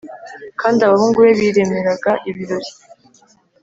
Kandi 0.61 0.79
abahungu 0.81 1.17
be 1.23 1.31
biremeraga 1.39 2.11
ibirori 2.29 2.71